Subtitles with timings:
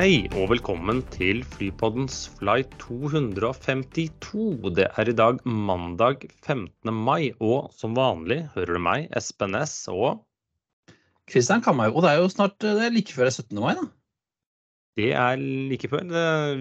[0.00, 4.70] Hei og velkommen til Flypoddens flight 252.
[4.78, 6.88] Det er i dag mandag 15.
[6.88, 10.22] mai, og som vanlig hører du meg, Espen S, og
[11.28, 11.98] Kristian Kamhaug.
[11.98, 13.60] Og det er jo snart det er like før 17.
[13.60, 13.84] mai, da.
[15.02, 15.44] det er
[15.74, 16.08] like før.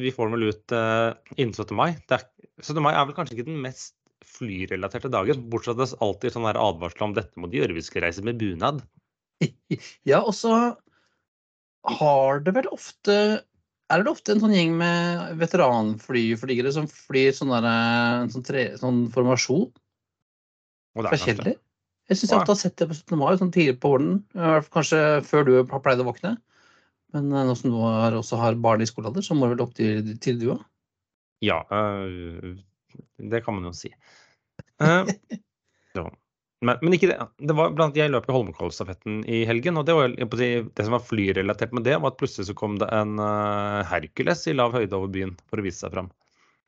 [0.01, 1.71] Vi får den vel ut eh, innen 17.
[1.79, 1.93] mai.
[2.11, 2.27] Er,
[2.59, 2.83] 17.
[2.83, 3.95] mai er vel kanskje ikke den mest
[4.35, 7.79] flyrelaterte dagen, bortsett fra at det alltid er sånn advarsel om dette må de gjøre
[7.79, 8.83] hvis de skal reise med bunad.
[10.03, 10.51] Ja, og så
[11.87, 13.13] har det vel ofte
[13.89, 17.65] Er det ofte en sånn gjeng med veteranflyflygere som flyr sånn der,
[18.25, 19.69] en sånn, tre, sånn formasjon
[20.99, 21.23] fra er.
[21.23, 21.55] Kjeller?
[22.09, 23.17] Jeg syns jeg ofte har sett det på 17.
[23.21, 24.21] mai, sånn tidlig på morgenen.
[24.73, 26.35] Kanskje før du har pleid å våkne.
[27.15, 29.65] Men eh, nå som du har, også har barn i skolealder, så må du vel
[29.65, 30.63] opp til, til du òg?
[31.45, 32.57] Ja, øh,
[33.31, 33.91] det kan man jo si.
[34.83, 35.13] Eh,
[35.95, 36.09] så.
[36.65, 37.17] Men, men ikke det.
[37.47, 41.05] det var blant, jeg løp i Holmenkollstafetten i helgen, og det, var, det som var
[41.07, 44.97] flyrelatert med det, var at plutselig så kom det en øh, Hercules i lav høyde
[44.97, 46.09] over byen for å vise seg fram.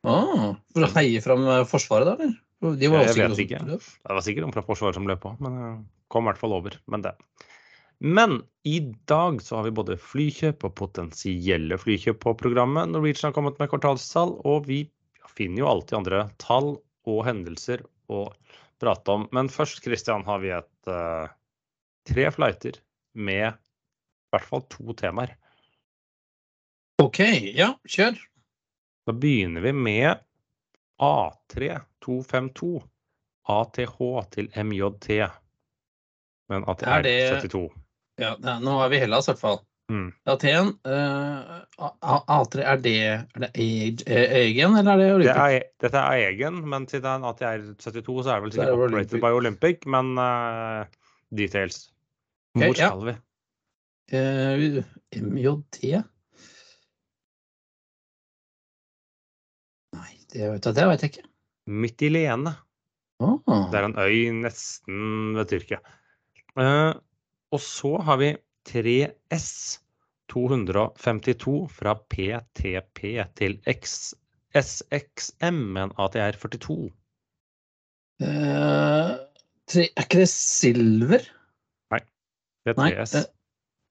[0.08, 2.16] Ah, for å heie fram eh, Forsvaret, da?
[2.16, 2.38] eller?
[2.80, 3.59] De var Jeg vet ikke.
[3.67, 5.72] Det var sikkert noen fra Forsvaret som løp på, men det
[6.14, 6.78] kom i hvert fall over.
[6.94, 7.16] Men det.
[8.02, 12.89] Men i dag så har vi både flykjøp og potensielle flykjøp på programmet.
[12.94, 14.86] Norwegian har kommet med kvartalstall, og vi
[15.36, 16.75] finner jo alltid andre tall
[17.09, 18.28] og hendelser å
[18.81, 19.27] prate om.
[19.35, 21.29] Men først, Christian, har vi et uh,
[22.09, 22.79] tre flighter
[23.13, 25.35] med i hvert fall to temaer.
[27.01, 27.19] OK,
[27.57, 28.17] ja, kjør.
[29.09, 30.21] Da begynner vi med
[31.01, 32.81] A3252.
[33.49, 33.97] ATH
[34.31, 35.07] til MJT.
[36.51, 37.71] Men ATR Er det- 72.
[38.21, 39.59] Ja, nå er vi i Hellas, i hvert fall.
[39.92, 40.11] Mm.
[40.31, 40.70] Aten.
[40.88, 43.50] Uh, A3, er det, er det
[44.08, 47.28] eh, Egen, eller er det Det er, dette er egen, men siden det er en
[47.28, 49.22] ATR 72, så er det vel er sikkert det operated Olympic.
[49.25, 50.85] by Olympic, men uh,
[51.41, 51.81] details.
[52.56, 52.88] Hvor ja.
[52.88, 53.18] skal vi?
[54.16, 54.80] Uh,
[55.28, 55.84] MJT?
[59.97, 61.28] Nei, det vet jeg, det vet jeg ikke.
[61.68, 62.56] Mytilene.
[63.22, 63.68] Oh.
[63.69, 65.84] Det er en øy nesten ved Tyrkia.
[66.56, 66.96] Uh,
[67.51, 68.34] og så har vi
[68.69, 69.81] 3S
[70.31, 73.02] 252 fra PTP
[73.40, 76.78] til SXM med en ATR 42.
[78.22, 79.12] eh,
[79.72, 81.28] tre, er ikke det Silver?
[81.92, 82.02] Nei,
[82.66, 83.14] Det er 3S.
[83.18, 83.25] det,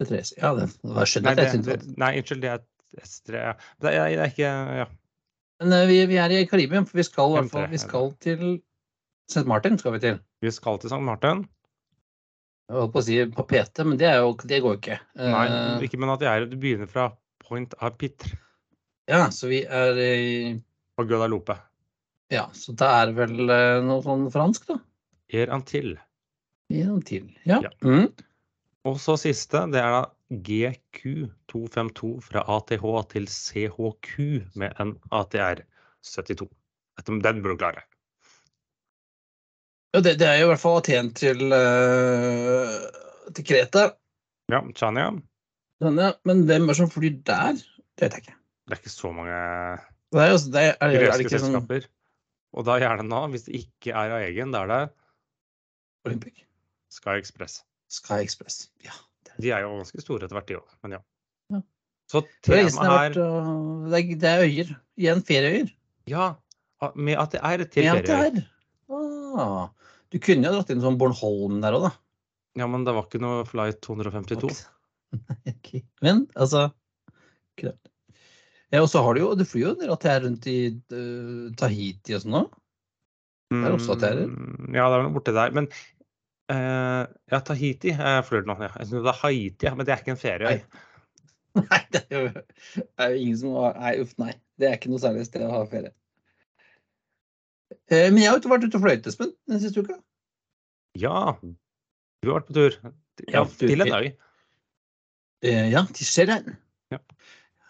[0.00, 2.60] det er tre, ja, det, jeg Nei, skjønner det, nei, unnskyld, det er
[3.04, 3.36] S3.
[3.36, 3.52] Ja.
[3.82, 4.86] Det er, det er ikke Ja.
[5.60, 7.78] Men eh, vi, vi er i Karibia, for vi skal, i hvert M3, fall, vi
[7.82, 8.44] skal til
[9.30, 9.46] St.
[9.46, 9.76] Martin.
[9.78, 10.20] skal vi til.
[10.42, 11.02] Vi skal til St.
[11.04, 11.44] Martin.
[12.70, 14.98] Jeg holdt på å si på PT, men det, er jo, det går ikke.
[15.18, 16.44] Nei, Eh, ikke med ATR.
[16.46, 17.08] Du begynner fra
[17.42, 18.36] Point av Pitre
[19.10, 20.52] Ja, så vi er i
[21.00, 21.56] og Guadalupe.
[22.30, 24.76] Ja, så det er vel eh, noe sånn fransk, da.
[25.34, 25.96] Er Antil.
[26.70, 27.26] Er til.
[27.48, 27.58] Ja.
[27.66, 27.72] Ja.
[27.82, 28.06] Mm.
[28.86, 34.14] Og så siste, det er da GQ252 fra ATH til CHQ
[34.62, 35.64] med en ATR
[36.06, 36.46] 72.
[37.00, 37.82] Dette- Den burde du klare.
[39.94, 42.74] Ja, det, det er jo i hvert fall Aten til, uh,
[43.34, 43.88] til Kreta.
[44.52, 45.08] Ja, Chania.
[45.82, 46.12] Chania.
[46.28, 47.58] Men hvem er det som flyr der?
[47.98, 48.36] Det vet jeg ikke.
[48.70, 49.34] Det er ikke så mange
[50.14, 51.88] Det er, jo, det er, er, det- er greske ikke sånn.
[52.50, 54.80] Og da gjerne nå, hvis det ikke er av egen, da er det
[56.08, 56.40] Olympic?
[56.90, 57.60] Sky Express.
[57.90, 58.64] Sky Express.
[58.82, 58.94] Ja.
[59.26, 60.72] Det er, De er jo ganske store etter hvert, de òg.
[60.82, 61.00] Men ja.
[61.54, 61.60] Ja.
[62.10, 63.18] Så temaet er vært,
[63.90, 64.72] det er, det er øyer.
[64.98, 65.70] Igjen ferieøyer.
[66.10, 66.24] Ja,
[66.96, 68.30] med ATR til Ja, ferie.
[68.34, 68.48] der.
[68.90, 69.68] Ah,
[70.10, 71.92] du kunne jo dratt inn sånn Bornholm der òg, da.
[72.58, 74.52] Ja, men det var ikke noe flight 252.
[75.50, 75.80] Okay.
[76.06, 76.68] Men altså
[77.58, 77.88] Klart.
[78.70, 81.48] Ja, og så har du jo Du flyr jo en at er rundt i uh,
[81.58, 82.52] Tahiti og sånn òg.
[83.50, 84.28] Det er også ATR-er.
[84.30, 85.50] Mm, Ja, det er noe borti der.
[85.58, 85.66] Men
[86.54, 88.54] uh, ja, Tahiti jeg fløy nå.
[88.62, 88.70] Ja.
[88.78, 90.54] Jeg synes det er Haiti, ja, men det er ikke en ferie.
[91.58, 92.44] Nei, det er jo,
[92.78, 94.36] det er jo ingen som har Nei, uff, nei.
[94.60, 95.90] Det er ikke noe særlig sted å ha ferie.
[97.90, 99.96] Eh, men jeg har jo vært ute og fløyet, Espen, den siste uka.
[100.98, 102.76] Ja, du har vært på tur.
[103.30, 104.10] Ja, til en øy.
[105.42, 106.56] Eh, ja, til Skjellern.
[106.92, 106.98] Ja.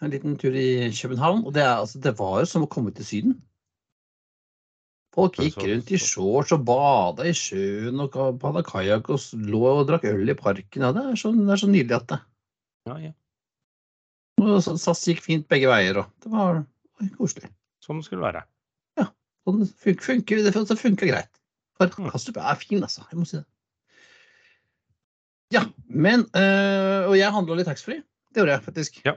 [0.01, 1.43] En liten tur i København.
[1.45, 3.35] Og det, er, altså, det var jo som å komme til Syden.
[5.11, 9.81] Folk gikk rundt i shorts og bada i sjøen og hadde kajakk og lå og
[9.89, 10.85] drakk øl i parken.
[10.87, 12.19] Ja, det, er så, det er så nydelig at det.
[12.87, 13.11] Ja, ja.
[14.41, 16.61] Og så- SAS gikk fint begge veier, og det var
[17.17, 17.51] koselig.
[17.83, 18.45] Som det skulle være.
[19.47, 21.31] Og det funker, funker, det funker greit.
[21.79, 22.11] For Mm.
[22.13, 23.01] Kastrup er fin, altså.
[23.09, 23.45] Jeg må si det.
[25.51, 28.03] Ja, men øh, Og jeg handla litt taxfree.
[28.31, 29.01] Det gjorde jeg faktisk.
[29.05, 29.15] Ja.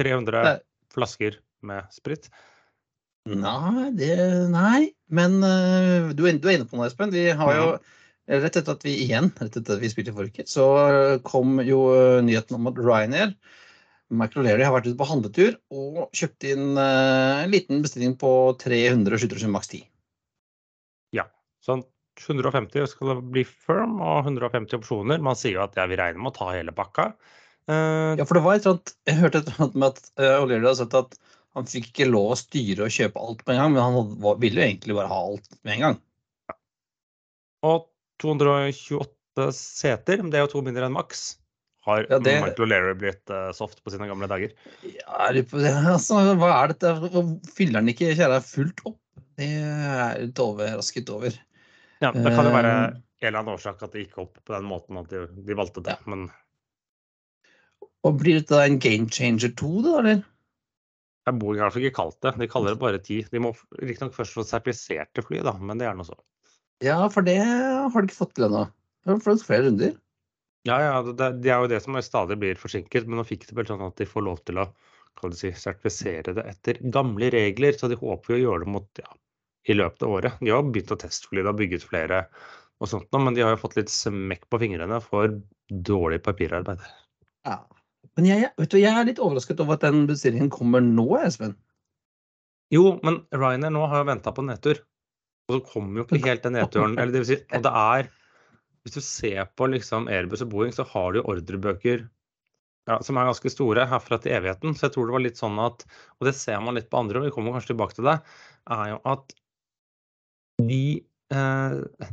[0.00, 0.58] 300 det.
[0.92, 2.28] flasker med sprit.
[3.28, 4.16] Nei, det
[4.50, 4.92] Nei.
[5.08, 7.14] Men øh, du, er, du er inne på noe, Espen.
[7.14, 7.68] Vi har jo
[8.32, 11.80] Rett etter at vi igjen rett etter at vi spilte i forrige, så kom jo
[11.90, 13.32] øh, nyheten om at Ryanair
[14.12, 18.30] Michael O'Leary har vært ute på handletur og kjøpt inn eh, en liten bestilling på
[18.60, 19.86] 300 skyttersen maks 10.
[21.16, 21.26] Ja.
[21.64, 21.84] Sånn
[22.20, 25.22] 150 skal det bli firm og 150 opsjoner.
[25.24, 27.12] Man sier jo at jeg vil regne med å ta hele pakka.
[27.70, 30.42] Uh, Ja, for det var et sånt, Jeg hørte et eller annet med at uh,
[30.42, 31.16] O'Leary hadde sagt at
[31.56, 34.34] han fikk ikke lov å styre og kjøpe alt på en gang, men han hadde,
[34.40, 35.98] ville jo egentlig bare ha alt med en gang.
[37.68, 37.88] Og
[38.24, 41.26] 228 seter, det er jo to mindre enn maks.
[41.82, 44.52] Har Ja, det- Michael O'Leary blitt eh, soft på sine gamle dager?
[44.86, 45.30] Ja,
[45.96, 46.92] altså, hva er dette?
[47.56, 48.98] Fyller han ikke kjære fullt opp?
[49.40, 51.34] Det er litt overrasket over.
[52.02, 54.54] Ja, Det kan jo være Eh, en eller annen årsak at det gikk opp på
[54.54, 55.94] den måten at de, de valgte det.
[55.94, 56.10] Ja.
[56.10, 56.28] Men
[58.02, 60.22] Og blir dette en game changer 2, da, eller?
[61.22, 62.32] jeg bor i hvert fall ikke kalt det.
[62.40, 63.20] De kaller det bare ti.
[63.30, 66.16] De må riktignok først få sertifiserte fly, da, men det er nå så.
[66.82, 68.64] Ja, for det har de ikke fått til ennå.
[69.06, 69.94] Det har fått flere runder.
[70.68, 73.48] Ja, ja, det, det det er jo det som stadig blir forsinket, men nå fikk
[73.48, 74.68] de vel sånn at de får lov til å
[75.20, 78.72] kan du si, sertifisere det etter gamle regler, så de håper jo å gjøre det
[78.74, 79.10] mot, ja,
[79.68, 80.38] i løpet av året.
[80.40, 82.24] De har begynt å testfly, de har bygget flere
[82.82, 85.36] og sånt nå, men de har jo fått litt smekk på fingrene for
[85.70, 86.82] dårlig papirarbeid.
[87.46, 87.60] Ja.
[88.18, 91.54] Men jeg, vet du, jeg er litt overrasket over at den bestillingen kommer nå, Espen.
[92.74, 94.80] Jo, men Ryanair nå har jo venta på nedtur.
[95.48, 96.96] Og så kommer jo ikke helt den nedturen.
[96.96, 98.10] Eller det vil si, og det er
[98.82, 102.06] Hvis du ser på liksom Airbus og Boeing, så har du ordrebøker
[102.90, 104.74] ja, som er ganske store herfra til evigheten.
[104.74, 105.84] Så jeg tror det var litt sånn at
[106.18, 108.18] Og det ser man litt på andre, og vi kommer kanskje tilbake til det,
[108.74, 109.36] er jo at
[110.62, 110.82] de
[111.34, 112.10] eh,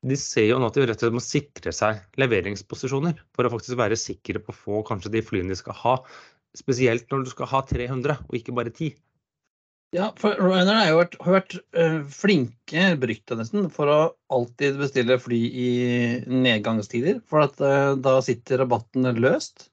[0.00, 3.50] de ser jo nå at de rett og slett må sikre seg leveringsposisjoner for å
[3.52, 5.94] faktisk være sikre på å få kanskje de flyene de skal ha.
[6.56, 8.94] Spesielt når du skal ha 300 og ikke bare 10.
[9.90, 13.98] Ja, for Ryanair har jo vært, har vært øh, flinke, berykta nesten, for å
[14.30, 15.70] alltid bestille fly i
[16.30, 17.18] nedgangstider.
[17.26, 19.66] For at øh, da sitter rabatten løst.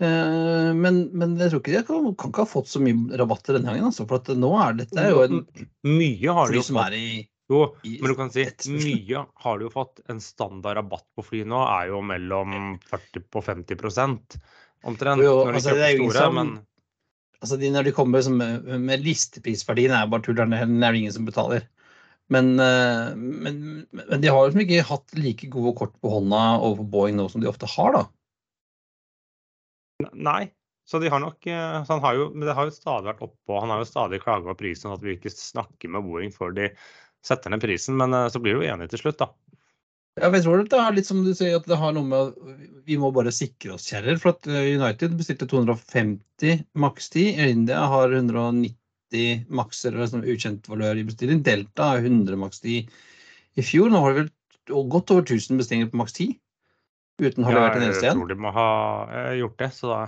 [0.00, 3.58] Uh, men, men jeg tror ikke de kan, kan ikke ha fått så mye rabatter
[3.58, 3.90] denne gangen.
[3.90, 5.42] Altså, for at nå er dette er jo en
[5.84, 6.96] Mye har de jo som fått.
[6.96, 10.00] i Jo, i men du kan si mye har de jo fått.
[10.08, 14.40] En standard rabatt på fly nå er jo mellom 40 og 50
[14.88, 15.20] omtrent.
[15.26, 16.54] Jo, de altså, det er jo ingen store, som- men
[17.40, 20.36] Altså de, når de kommer som, med, listeprisverdien, er bare tull.
[20.36, 21.64] Det er ingen som betaler.
[22.30, 23.60] Men, eh, men,
[23.96, 27.42] men de har liksom ikke hatt like gode kort på hånda overfor Boeing nå som
[27.42, 28.04] de ofte har, da.
[30.14, 30.42] nei.
[30.90, 33.22] Så de har nok eh, så han har jo, Men det har jo stadig vært
[33.22, 33.58] oppå.
[33.62, 36.70] Han har jo stadig klaga på prisen, at vi ikke snakker med Boeing før de
[37.26, 37.98] setter ned prisen.
[38.00, 39.30] Men eh, så blir de jo enige til slutt, da.
[40.18, 42.96] Jeg tror det er litt som du sier, at det har noe med at Vi
[42.98, 44.18] må bare sikre oss, kjerrer.
[44.20, 47.38] For at eh, United bestilte 250 makstid.
[47.46, 51.44] India har 190 makser eller sånn ukjent valør i bestilling.
[51.46, 52.90] Delta har 100 makstid
[53.54, 53.90] i fjor.
[53.92, 56.34] Nå har de vel godt over 1000 bestillinger på maks 10.
[57.20, 58.68] Uten å ha levert en eneste jeg tror de må ha
[59.14, 59.70] eh, gjort det.
[59.76, 60.02] Så da,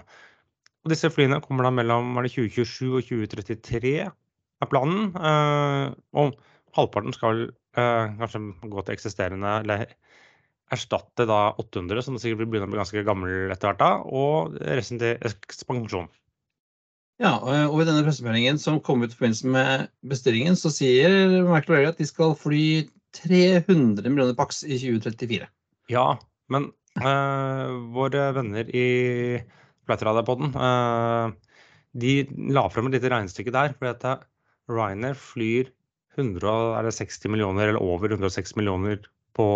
[0.82, 5.12] og disse flyene kommer da mellom var det 2027 og 2033 er planen.
[5.14, 5.86] Eh,
[6.18, 6.38] og
[6.78, 9.84] halvparten skal kanskje gå til eksisterende eller
[10.72, 14.56] erstatte da 800, som sikkert vil begynne å bli ganske gammel etter hvert, da, og
[14.64, 16.08] resten til ekspansjon.
[17.22, 21.42] Ja, og og i denne pressemeldingen som kom ut i forbindelse med bestillingen, så sier
[21.44, 25.46] McLaurie at de skal fly 300 millioner pax i 2034.
[25.92, 26.06] Ja,
[26.52, 28.86] men eh, våre venner i
[29.86, 31.54] Flightradar-podden eh,
[32.02, 32.16] de
[32.56, 33.76] la frem et lite regnestykke der.
[33.76, 34.26] fordi at eh,
[34.72, 35.70] Ryanair flyr
[36.16, 39.00] 160 millioner, eller over 106 millioner
[39.36, 39.46] på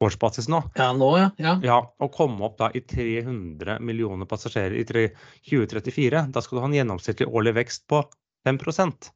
[0.00, 0.62] årsbasis nå.
[0.78, 1.28] Ja, nå, ja.
[1.42, 1.54] ja.
[1.64, 6.70] Ja, og komme opp da i 300 millioner passasjerer i 2034, da skal du ha
[6.70, 8.04] en gjennomsnittlig årlig vekst på
[8.46, 9.10] 5%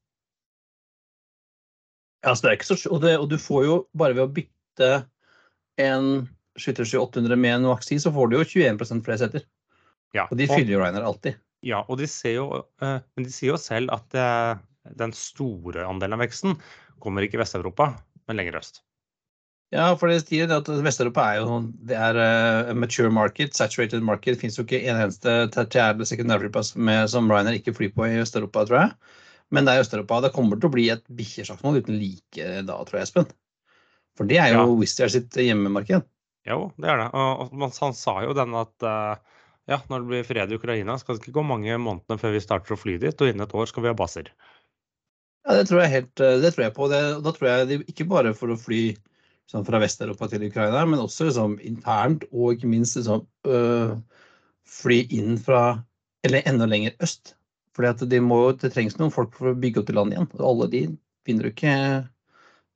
[2.23, 4.35] Ja, så det er ikke så, og, det, og du får jo bare ved å
[4.35, 4.91] bytte
[5.83, 6.29] en
[6.59, 9.47] 737-800 med en Maxi, så får du jo 21% flere seter.
[10.13, 11.39] Ja, Og de fyller jo Ryanair alltid.
[11.65, 12.47] Ja, og de ser jo,
[12.83, 14.61] eh, men de sier jo selv at eh,
[14.99, 16.57] den store andelen av veksten
[17.03, 17.93] kommer ikke i Vest-Europa,
[18.29, 18.83] men lenger øst.
[19.73, 24.35] Ja, for det sier at Vest-Europa er jo det er a mature market, saturated market.
[24.35, 26.75] Det fins jo ikke en eneste tertiær- eller sekundærflyplass
[27.09, 28.93] som Ryanair ikke flyr på i Øst-Europa, tror jeg.
[29.53, 30.21] Men det er Øst-Europa.
[30.27, 33.31] Det kommer til å bli et bikkjeslagsmål uten like da, tror jeg, Espen.
[34.19, 34.77] For det er jo Ja.
[34.77, 36.05] Wizz Air sitt hjemmemarked.
[36.45, 37.09] Jo, det er det.
[37.17, 39.17] Og, og han sa jo den at eh,
[39.71, 42.45] ja, når det blir fred i Ukraina, skal det ikke gå mange månedene før vi
[42.45, 44.33] starter å fly dit, og innen et år skal vi ha baser.
[45.43, 46.89] Ja, det tror jeg helt, eh, det tror jeg på.
[46.93, 48.83] Det, da tror jeg det, ikke bare for å fly
[49.51, 53.97] sånn fra Vest-Europa til Ukraina, men også liksom internt, og ikke minst liksom, øh,
[54.69, 55.83] fly inn fra
[56.23, 57.33] Eller enda lenger øst.
[57.75, 58.21] Fordi de
[58.61, 60.29] det trengs noen folk for å bygge opp til land igjen.
[60.39, 60.83] Og alle de
[61.27, 61.73] finner du ikke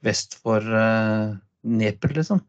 [0.03, 2.41] vest for øh, Dnepr, liksom.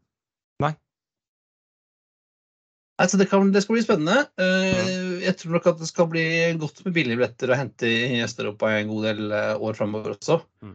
[2.98, 4.24] Altså, det, kan, det skal bli spennende.
[4.42, 6.25] Uh, jeg tror nok at det skal bli
[6.58, 10.39] godt med billige billetter å hente i Øst-Europa en god del uh, år framover også.
[10.66, 10.74] Mm.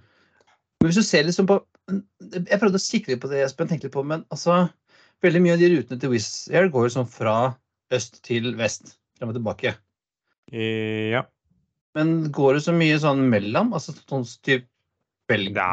[0.83, 1.61] Men hvis du ser liksom på
[1.93, 4.65] Jeg prøvde å litt på det Espen tenkte litt på, men altså
[5.23, 7.55] Veldig mye av de rutene til Wizz Air går sånn fra
[7.95, 8.97] øst til vest.
[9.19, 9.77] Frem og tilbake.
[10.51, 11.21] Ja.
[11.95, 13.71] Men går det så mye sånn mellom?
[13.77, 14.67] Altså sånn type
[15.31, 15.69] Belgia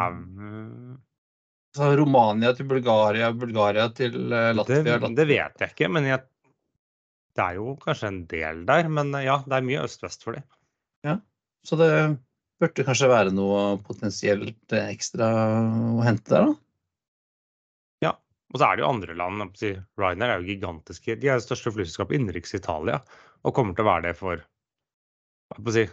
[1.73, 4.99] altså, Romania til Bulgaria, Bulgaria til Latvia?
[5.01, 6.21] Det, det, vet jeg ikke, men jeg,
[7.39, 8.89] det er jo kanskje en del der.
[8.91, 10.45] Men ja, det er mye øst-vest for dem.
[11.07, 11.15] Ja,
[11.65, 11.91] så det
[12.59, 15.29] burde kanskje være noe potensielt ekstra
[15.95, 16.57] å hente der, da?
[18.03, 18.11] Ja,
[18.51, 19.63] og så er det jo andre land.
[19.99, 21.15] Ryanair er jo gigantiske.
[21.21, 22.99] De er det største flyselskapet innenriks i Italia
[23.47, 24.43] og kommer til å være det for,
[25.71, 25.85] si,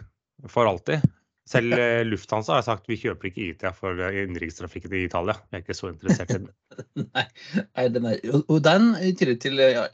[0.51, 1.07] for alltid.
[1.47, 5.37] Selv eh, Lufthansa har sagt vi kjøper ikke IT for innenrikstrafikken i Italia.
[5.47, 6.49] Vi er ikke så interessert i den.
[7.15, 9.85] nei, den er, og den, I tillegg til uh,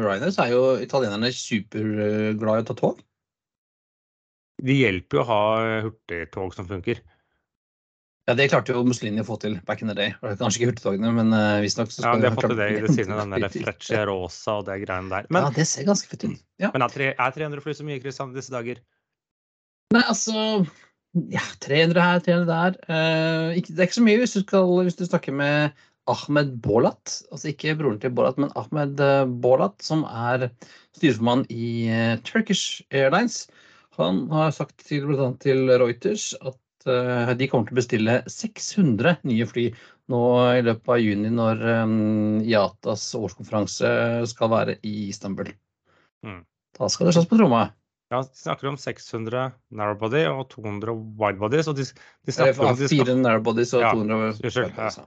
[0.00, 3.02] Ryanair, så er jo italienerne superglade i å ta tog.
[4.64, 5.42] Det hjelper jo å ha
[5.90, 7.02] hurtigtog som funker.
[8.24, 10.14] Ja, Det klarte jo Mussolini å få til back in the day.
[10.40, 13.18] Kanskje ikke hurtigtogene, men uh, visstnok Ja, de har fått til det i det sine,
[13.20, 15.28] den der Frecce Rosa og det greiene der.
[15.28, 16.40] Men, ja, det ser ganske fett ut.
[16.62, 16.72] Ja.
[16.72, 18.04] Men er, 300 fly så mye, i
[18.38, 18.80] disse dager?
[19.92, 20.64] Nei, altså
[21.30, 22.78] Ja, 300 her, 300 der.
[22.90, 25.76] Uh, ikke, det er ikke så mye hvis du, skal, hvis du snakker med
[26.10, 30.48] Ahmed Bolat, altså ikke broren til Bolat, men Ahmed uh, Bolat, som er
[30.96, 33.44] styreformann i uh, Turkish Airlines.
[33.96, 35.06] Han har sagt til,
[35.40, 39.68] til Reuters at uh, de kommer til å bestille 600 nye fly
[40.12, 40.24] nå
[40.58, 43.94] i løpet av juni, når um, IATAs årskonferanse
[44.28, 45.54] skal være i Istanbul.
[46.26, 46.42] Mm.
[46.74, 47.68] Da skal det slås på tromma.
[48.12, 51.68] Ja, de snakker om 600 narrowbody og 200 widebodies.
[51.70, 51.86] Og de,
[52.26, 53.00] de snakker om de skal...
[53.00, 54.98] Fire narrowbodies og ja, 200 widebodies.
[55.00, 55.06] Ja.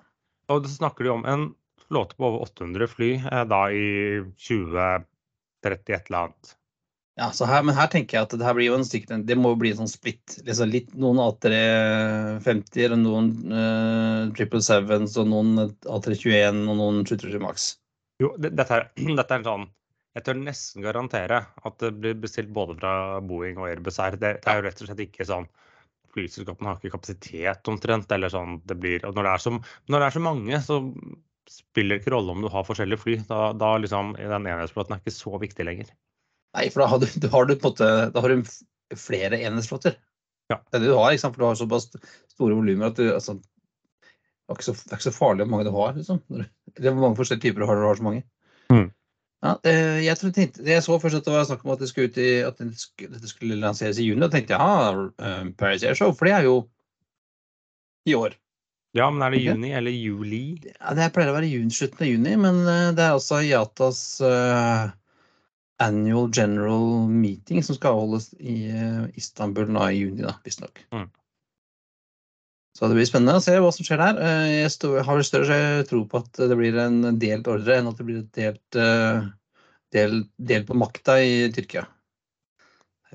[0.54, 1.50] Og så snakker de om en
[1.88, 3.88] flåte på over 800 fly eh, da i
[4.48, 5.06] 2030
[5.68, 6.56] et eller annet.
[7.18, 9.56] Ja, her, men her tenker jeg at det her blir jo en stykke, det må
[9.56, 10.36] jo bli en sånn splitt.
[10.46, 17.72] Liksom litt, noen A350 og noen uh, 777s og noen A321 og noen 737 Max.
[18.22, 18.86] Jo, dette er,
[19.18, 19.66] dette er en sånn
[20.18, 24.18] Jeg tør nesten garantere at det blir bestilt både fra Boeing og Airbus her.
[24.18, 25.46] Det, det er jo rett og slett ikke sånn
[26.16, 28.12] Flyselskapene har ikke kapasitet omtrent.
[28.16, 29.52] eller sånn det blir, og når det, så,
[29.92, 30.78] når det er så, mange, så
[31.52, 33.18] spiller det ikke rolle om du har forskjellige fly.
[33.30, 35.92] Da, da liksom, den enhetsflåten er ikke så viktig lenger.
[36.58, 40.00] Nei, for da har du, da har du måte da har du flere enhetsflåter.
[40.50, 40.58] Ja.
[40.64, 41.92] Det er det du har, for du har såpass
[42.34, 45.70] store volumer at du altså, det, er så, det, er ikke så, farlig hvor mange
[45.70, 45.94] du har.
[46.00, 46.24] Liksom.
[46.74, 48.26] Det er mange forskjellige typer du har, når du har så mange.
[48.74, 48.88] Mm.
[49.48, 52.20] Ja, jeg, tenkte, jeg, så først at det var snakk om at, det skulle, ut
[52.20, 54.25] i, at dette skulle lanseres i juni.
[54.25, 56.60] Og tenkte jeg ja, uh, Paris Air Show, for det er jo
[58.08, 58.36] i år.
[58.98, 60.44] Ja, men er det juni eller juli?
[60.66, 64.01] Ja, Det pleier å være juni, slutten av juni, men uh, det er altså IATAs
[64.25, 64.88] uh,
[65.84, 70.82] annual general meeting som skal avholdes i uh, Istanbul nå i juni, da, visstnok.
[70.96, 71.08] Mm.
[72.78, 74.20] Så det blir spennende å se hva som skjer der.
[74.22, 77.98] Eh, jeg har vel større tro på at det blir en delt ordre enn at
[77.98, 79.24] det blir et delt, eh,
[79.98, 81.88] del, del på makta i Tyrkia.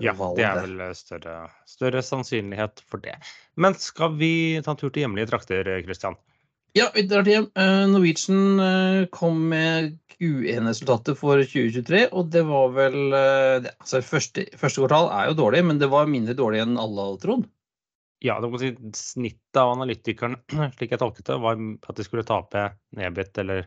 [0.02, 1.37] Ja, det er vel større,
[1.69, 3.14] større, sannsynlighet for det.
[3.61, 6.16] Men skal vi ta en tur til hjemlige trakter, Kristian?
[6.75, 7.50] Ja, vi drar til hjem.
[7.92, 9.92] Norwegian kom med
[10.23, 15.64] Q1-resultatet for 2023, og det var vel eh, altså første, første, kvartal er jo dårlig,
[15.66, 17.49] men det var mindre dårlig enn alle hadde trodd.
[18.22, 20.36] Ja, det si snittet av analytikeren,
[20.76, 23.66] slik jeg tolket det, var at de skulle tape nedbitt eller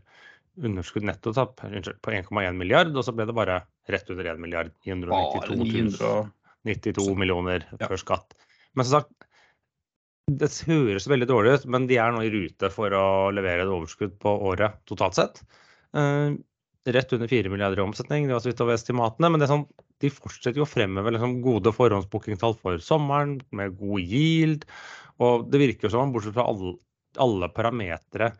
[0.55, 3.59] underskudd nettotap på 1,1 milliard, og så ble det bare
[3.91, 4.71] rett under 1 milliard.
[4.87, 6.15] 992
[6.65, 8.35] 92 millioner før skatt.
[8.73, 9.27] Men som sagt,
[10.25, 13.71] det høres veldig dårlig ut, men de er nå i rute for å levere et
[13.71, 15.43] overskudd på året totalt sett.
[15.93, 16.33] Eh,
[16.95, 19.29] rett under 4 milliarder i omsetning, det var så vidt over estimatene.
[19.29, 19.67] Men det er sånn,
[20.03, 24.65] de fortsetter jo å fremheve liksom gode forhåndsbookingtall for sommeren, med god yield.
[25.23, 26.75] Og det virker som, bortsett fra alle,
[27.23, 28.33] alle parametere,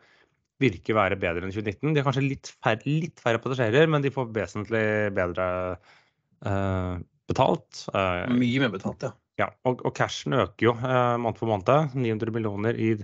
[0.62, 1.92] virker være bedre enn 2019.
[1.92, 4.86] De har kanskje litt færre, litt færre passasjerer, men de får vesentlig
[5.16, 5.46] bedre
[6.46, 6.96] uh,
[7.28, 7.86] betalt.
[7.92, 9.12] Uh, Mye mer betalt, ja.
[9.42, 11.96] ja og, og cashen øker jo uh, måned for måned.
[11.96, 12.94] 900 millioner i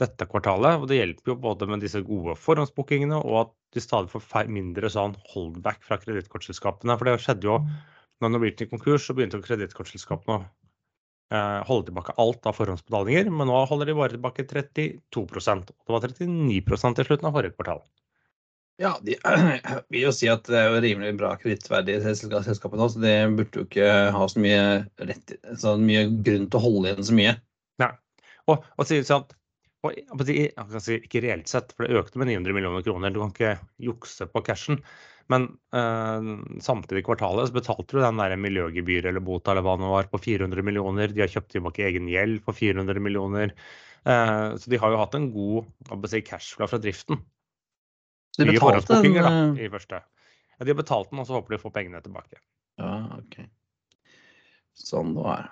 [0.00, 0.80] dette kvartalet.
[0.80, 4.90] Og det hjelper jo både med disse gode forhåndsbookingene og at de stadig får mindre
[4.92, 6.96] sånn holdback fra kredittkortselskapene.
[6.98, 7.58] For det skjedde jo
[8.18, 10.40] når Norwegian gikk konkurs, så begynte kredittkortselskapene å
[11.34, 13.30] eh, holde tilbake alt av forhåndsbetalinger.
[13.30, 17.56] Men nå holder de bare tilbake 32% og Det var 39% til slutten av forrige
[17.58, 17.84] kvartal.
[18.78, 19.16] Ja, de
[19.90, 23.58] vil jo si at det er jo rimelig bra kredittverdige selskapet nå, så det burde
[23.58, 24.60] jo ikke ha så mye,
[25.02, 27.32] rett, så mye grunn til å holde igjen så mye.
[27.82, 27.90] Nei.
[28.48, 29.34] Og, og si sånn at
[29.86, 33.14] og, si, ikke reelt sett, for det økte med 900 millioner kroner.
[33.14, 33.54] Du kan ikke
[33.90, 34.80] jukse på cashen.
[35.28, 35.44] Men
[35.76, 36.28] eh,
[36.64, 40.08] samtidig i kvartalet så betalte du den der miljøgebyret eller bota eller hva det var
[40.10, 41.12] på 400 millioner.
[41.12, 43.52] De har kjøpt tilbake egen gjeld for 400 millioner.
[44.08, 47.20] Eh, så de har jo hatt en god si, cashflow fra driften.
[48.34, 50.00] Så de betalte den da, eh, i første.
[50.56, 52.40] Ja, de har betalt den, og så håper de å få pengene tilbake.
[52.80, 53.40] Ja, OK.
[54.78, 55.50] Sånn det var.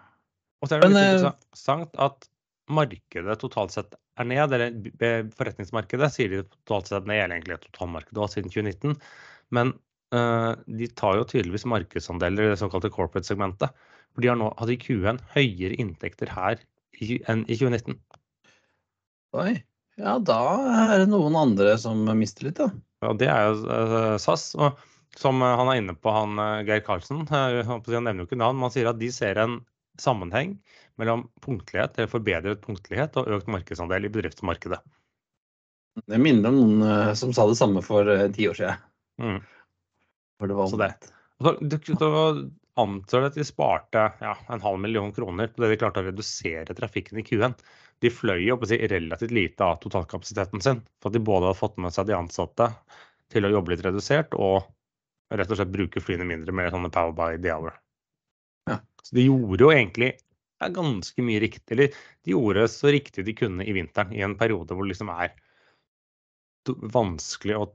[0.63, 2.29] Og så er det Men, litt eh, interessant at
[2.73, 8.23] markedet totalt sett er ned, eller forretningsmarkedet sier de totalt sett ned, eller egentlig totalmarkedet
[8.23, 8.97] også siden 2019.
[9.57, 9.75] Men
[10.15, 13.87] uh, de tar jo tydeligvis markedsandeler i det såkalte corporate-segmentet.
[14.15, 16.61] For de har nå hadde i Q1 høyere inntekter her
[16.97, 17.99] enn i 2019.
[19.37, 19.53] Oi.
[20.01, 20.41] Ja, da
[20.93, 22.71] er det noen andre som mister litt, da.
[23.05, 24.51] Ja, det er jo eh, SAS.
[24.57, 24.81] Og
[25.17, 26.37] som eh, han er inne på, han
[26.69, 29.59] Geir Karlsen, han nevner jo ikke navn, men han sier at de ser en
[30.03, 30.57] sammenheng
[31.01, 34.81] mellom punktlighet, eller forbedret punktlighet og økt markedsandel i bedriftsmarkedet.
[36.07, 38.87] Det minner om noen eh, som sa det samme for eh, ti år siden.
[39.23, 39.41] Mm.
[40.37, 40.93] For det var Så det.
[41.41, 42.11] Så, du, så
[42.77, 46.77] antar at de sparte ja, en halv million kroner på det de klarte å redusere
[46.77, 47.57] trafikken i Q1.
[48.05, 51.81] De fløy jo si, relativt lite av totalkapasiteten sin, for at de både hadde fått
[51.81, 52.69] med seg de ansatte
[53.33, 54.69] til å jobbe litt redusert, og
[55.33, 57.73] rett og slett bruke flyene mindre med sånne power by the hour.
[59.07, 60.13] Så de gjorde jo egentlig
[60.75, 61.77] ganske mye riktig.
[61.77, 65.13] Eller de gjorde så riktig de kunne i vinteren, i en periode hvor det liksom
[65.15, 65.35] er
[66.67, 67.67] vanskelig å,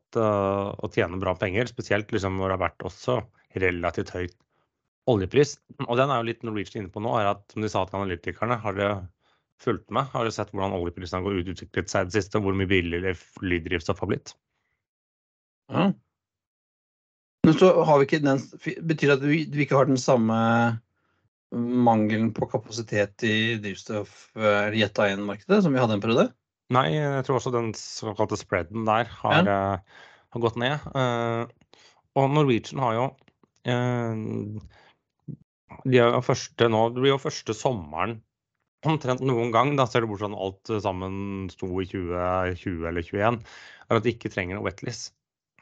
[0.91, 3.21] tjene bra penger, spesielt liksom når det har vært også
[3.61, 4.35] relativt høyt
[5.11, 5.55] oljepris.
[5.87, 8.01] Og den er jo litt Norwegian inne på nå, er at som de sa til
[8.01, 8.99] analytikerne, har dere
[9.61, 10.09] fulgt med?
[10.11, 14.01] Har dere sett hvordan oljeprisene har utviklet seg i det siste, hvor mye billigere flydrivstoff
[14.03, 14.35] har blitt?
[15.71, 15.91] Ja.
[17.47, 18.41] Men så har vi ikke den
[18.85, 20.35] Betyr det at vi ikke har den samme
[21.51, 26.29] mangelen på kapasitet i drivstoff eh, eller jet markedet som vi hadde en periode?
[26.71, 30.79] Nei, jeg tror også den såkalte spreaden der har, eh, har gått ned.
[30.95, 31.43] Uh,
[32.15, 33.05] og Norwegian har jo
[33.67, 34.61] uh,
[35.83, 38.19] De er jo første nå Det blir jo første sommeren
[38.87, 43.05] omtrent noen gang, da ser du bort fra at alt sammen sto i 2020 eller
[43.05, 43.35] 2021,
[43.91, 45.11] er at de ikke trenger noe wetlist.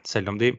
[0.08, 0.54] Selv om de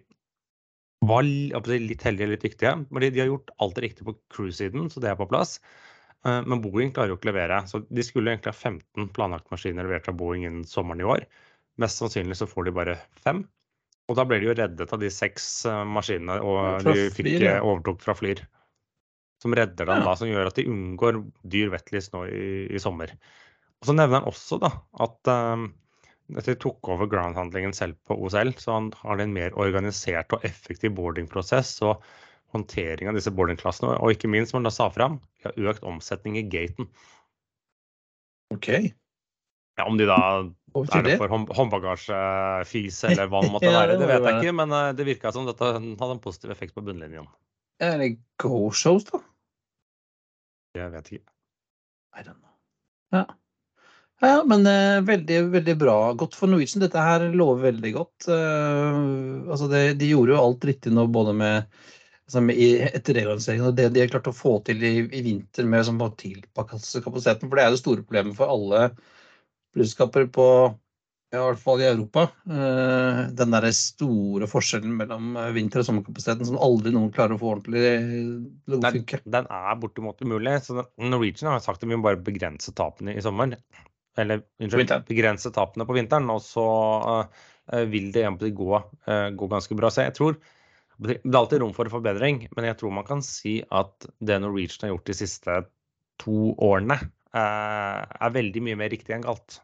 [1.02, 2.74] var litt heldige eller litt dyktige.
[2.90, 5.60] fordi de har gjort alt det riktige på crew-siden, så det er på plass.
[6.26, 7.62] Eh, Men Boeing klarer jo ikke å levere.
[7.68, 11.26] Så de skulle egentlig ha 15 planlagte maskiner levert av Boeing innen sommeren i år.
[11.82, 13.46] Mest sannsynlig så får de bare fem.
[14.10, 17.62] Og da ble de jo reddet av de seks eh, maskinene og de fikk eh,
[17.62, 18.44] overtok fra Flyr.
[19.42, 23.16] Som redder dem da, som gjør at de unngår dyr wetleys nå i, i sommer.
[23.82, 24.70] Og så nevner han også da
[25.02, 25.72] at um,
[26.40, 30.94] de tok over groundhandlingen selv på OCL, så han har en mer organisert og effektiv
[30.98, 32.04] boardingprosess og
[32.56, 33.98] håndtering av disse boardingklassene.
[34.00, 36.90] Og ikke minst, som han da sa fram, vi har økt omsetning i gaten.
[38.52, 38.70] OK.
[39.80, 40.18] Ja, om de da
[40.96, 44.56] er det for hånd, håndbagasjefis eller hva det måtte være, det det vet jeg ikke.
[44.60, 47.30] Men eh, det virka som dette hadde en positiv effekt på bunnlinjen.
[47.82, 49.22] Er det go-shows, da?
[50.78, 51.32] Jeg vet ikke.
[52.16, 52.52] I don't know.
[53.16, 53.26] Ja.
[54.22, 55.96] Ja, men uh, veldig, veldig bra.
[56.14, 56.84] Godt for Norwegian.
[56.84, 58.28] Dette her lover veldig godt.
[58.30, 61.80] Uh, altså det, de gjorde jo alt riktig nå, både med,
[62.30, 65.24] altså med i- etter reorganiseringen og det de har klart å få til i, i
[65.26, 67.50] vinter med sånn, å tilpasse kapasiteten.
[67.50, 68.84] For det er det store problemet for alle
[69.74, 70.48] flyselskaper på
[71.32, 72.26] ja, i hvert fall i Europa.
[72.52, 77.54] Eh, den der store forskjellen mellom vinter- og sommerkapasiteten som aldri noen klarer å få
[77.56, 77.86] ordentlig
[78.68, 79.22] til å funke.
[79.26, 80.58] den er bortimot umulig.
[80.68, 83.56] Så Norwegian har sagt at vi må bare begrense tapene i sommer.
[84.20, 86.66] Eller unnskyld, begrense tapene på vinteren, og så
[87.72, 89.92] eh, vil det egentlig gå, eh, gå ganske bra.
[89.92, 90.42] Så jeg tror
[91.02, 94.86] Det er alltid rom for forbedring, men jeg tror man kan si at det Norwegian
[94.86, 95.56] har gjort de siste
[96.22, 97.00] to årene,
[97.34, 99.62] eh, er veldig mye mer riktig enn galt.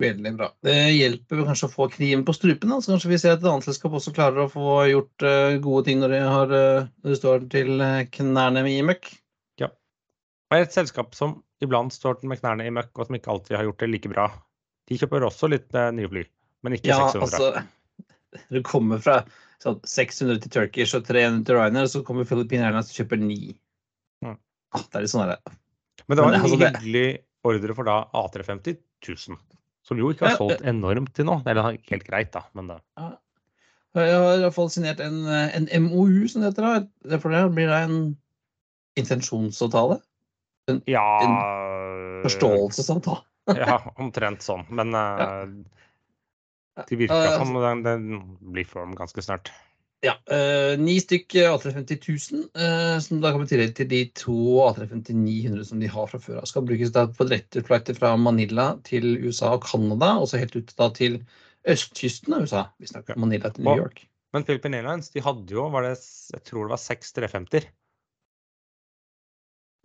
[0.00, 0.48] Veldig bra.
[0.64, 2.78] Det hjelper kanskje å få kniven på strupen, da.
[2.80, 5.84] så kanskje vi ser at et annet selskap også klarer å få gjort eh, gode
[5.88, 9.10] ting når de, har, eh, når de står til eh, knærne i møkk.
[10.50, 13.68] Og et selskap som iblant står med knærne i møkk, og som ikke alltid har
[13.68, 14.24] gjort det like bra,
[14.90, 16.24] de kjøper også litt eh, nye fly,
[16.66, 17.22] men ikke Ja, 600.
[17.22, 17.62] altså
[18.54, 19.20] Det kommer fra
[19.62, 23.20] sånn 600 til Turkish og 300 til Ryanair, og så kommer Philippine Airlines og kjøper
[23.22, 23.56] ni.
[24.24, 24.36] Mm.
[24.74, 25.56] Ah, det er litt sånn der.
[26.06, 27.06] Men det var en altså, det- hyggelig
[27.50, 29.38] ordre for da A350 1000,
[29.86, 31.38] som jo ikke har solgt enormt til nå.
[31.48, 32.78] Eller helt greit, da, men det.
[32.98, 36.62] Jeg har i hvert fall signert en, eh, en MOU, som det heter.
[36.62, 37.10] da.
[37.10, 38.16] Det for det blir da en
[39.00, 40.00] intensjonsavtale.
[40.90, 41.06] Ja
[42.26, 43.26] Forståelsesavtale.
[43.56, 44.62] Ja, omtrent sånn.
[44.70, 45.48] Men uh,
[46.86, 48.04] det virka altså- som den, den
[48.52, 49.50] blir form ganske snart.
[50.00, 54.36] Ja, eh, ni stykk A350 1000, uh, som da kommer i tillegg til de to
[54.64, 56.46] A350 900 som de har fra før av.
[56.48, 60.72] Skal brukes da på direkteflighter fra Manila til USA og Canada, og så helt ut
[60.78, 61.18] da til
[61.68, 62.64] østkysten av USA.
[62.80, 64.06] Vi snakker Manila til New York.
[64.32, 65.98] Men Philippine Airlines de hadde jo, var det,
[66.32, 67.68] jeg tror det var seks 350-er.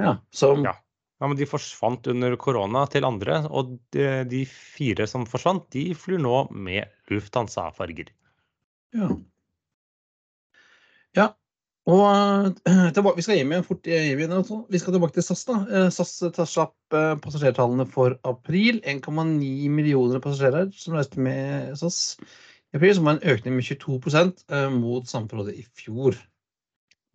[0.01, 0.75] Ja, som Ja.
[1.15, 5.93] Ja, men de forsvant under korona til andre, og de, de fire som forsvant, de
[5.95, 8.11] flyr nå med Lufthansa-farger.
[8.95, 9.07] Ja.
[11.15, 11.29] ja.
[11.85, 14.35] Og eh, tilbake, vi skal hjem igjen fort hjem igjen.
[14.41, 14.59] altså.
[14.73, 15.45] Vi skal tilbake til SAS.
[15.47, 15.57] da.
[15.69, 18.81] Eh, SAS tar slapp eh, passasjertallene for april.
[18.83, 23.99] 1,9 millioner passasjerer som reiste med SAS i april, som var en økning med 22
[24.49, 26.17] eh, mot samme i fjor.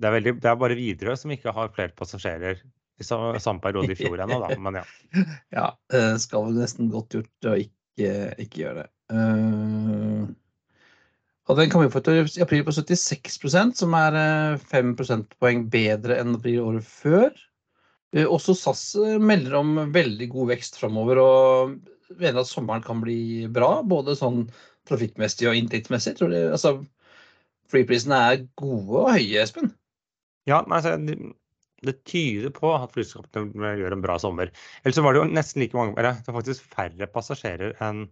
[0.01, 2.61] Det er, veldig, det er bare Widerøe som ikke har flere passasjerer
[3.01, 4.57] i sa- samme periode i fjor ennå, da.
[4.61, 4.85] Men ja.
[5.59, 8.89] Ja, eh, skal vel nesten godt gjort å ikke, ikke gjøre det.
[11.51, 15.65] Og den kan vi få til i april på 76% som er eh, 5 prosentpoeng
[15.73, 17.33] bedre enn april året før.
[18.15, 21.75] Uh, Også SAS eh, melder om veldig god vekst framover og
[22.19, 24.45] mener at sommeren kan bli bra, både sånn
[24.91, 26.17] trafikkmessig og inntektsmessig.
[26.19, 26.49] Tror jeg.
[26.55, 26.77] altså,
[27.71, 29.71] flyprisene er gode og høye, Espen.
[30.51, 31.17] Ja, altså, det,
[31.87, 34.53] det tyder på at flyselskapene gjør en bra sommer.
[34.83, 38.09] Ellers så var det jo nesten like mange eller, Det var faktisk færre passasjerer enn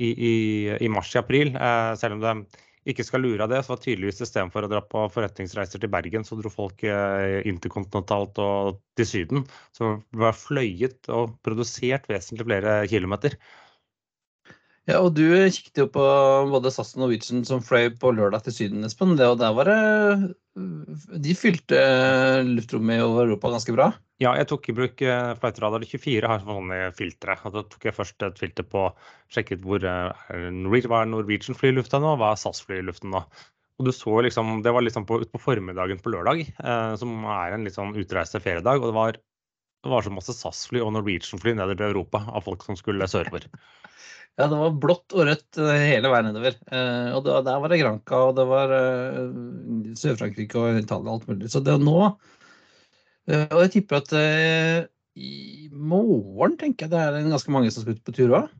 [0.00, 0.34] i, i,
[0.82, 1.52] i mars i april.
[1.54, 4.80] Eh, selv om det ikke skal lure av det, så var tydeligvis istedenfor å dra
[4.84, 9.44] på forretningsreiser til Bergen, så dro folk eh, interkontinentalt og til Syden.
[9.76, 13.38] Så det var fløyet og produsert vesentlig flere kilometer.
[14.84, 16.04] Ja, og du kikket jo på
[16.52, 19.14] både SAS og Norwegian som fløy på lørdag til Syden, Espen.
[19.16, 20.34] Det, og der var det
[21.24, 21.78] De fylte
[22.44, 23.88] luftrommet over Europa ganske bra.
[24.20, 27.38] Ja, jeg tok i bruk eh, Flightradar 24, har sånne filtre.
[27.48, 28.84] Og da tok jeg først et filter på
[29.32, 33.16] sjekket hvor hva er Norwegian fly i lufta nå, hva er SAS fly i luften
[33.16, 33.24] nå.
[33.80, 37.56] Og du så liksom, Det var liksom på, på formiddagen på lørdag, eh, som er
[37.56, 38.84] en litt sånn utreiste feriedag.
[38.84, 39.18] Og det var,
[39.84, 43.48] det var så masse SAS-fly og Norwegian-fly nedover til Europa av folk som skulle sørover.
[44.34, 46.56] Ja, det var blått og rødt eh, hele veien nedover.
[46.74, 49.28] Eh, og det, der var det Granca, og det var eh,
[50.00, 51.50] Sør-Frankrike og Italia og alt mulig.
[51.52, 54.10] Så det nå Og jeg tipper at
[55.14, 58.50] i morgen tenker jeg det er ganske mange som skal ut på tur òg.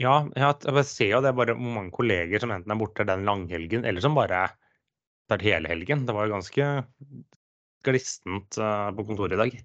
[0.00, 3.84] Ja, jeg, ser jo det er bare mange kolleger som enten er borte den langhelgen,
[3.84, 6.06] eller som bare er hele helgen.
[6.08, 6.72] Det var jo ganske
[7.86, 9.58] glistent eh, på kontoret i dag.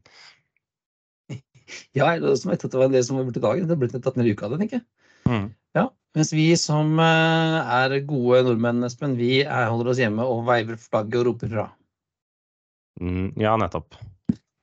[1.97, 3.67] Ja, det er som jeg at det var del som var borte i dagen.
[3.69, 4.85] Det ble tatt ned i uka det, tenker jeg.
[5.27, 5.47] Mm.
[5.75, 10.45] Ja, mens vi som eh, er gode nordmenn, Espen, vi er, holder oss hjemme og
[10.47, 11.65] veiver flagget og roper fra.
[13.03, 13.97] Mm, ja, nettopp.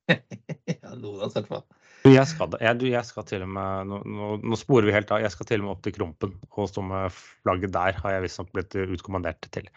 [0.10, 1.60] ja, noe da,
[2.04, 5.22] Jeg skal, jeg, jeg skal til og med nå, nå, nå sporer vi helt av.
[5.24, 8.26] Jeg skal til og med opp til Krompen og stå med flagget der, har jeg
[8.26, 9.68] visstnok blitt utkommandert til.